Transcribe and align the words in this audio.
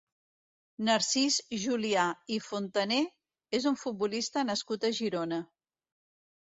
Narcís 0.87 1.37
Julià 1.65 2.07
i 2.37 2.41
Fontané 2.47 2.99
és 3.61 3.71
un 3.75 3.79
futbolista 3.85 4.47
nascut 4.51 4.91
a 4.93 4.95
Girona. 5.05 5.43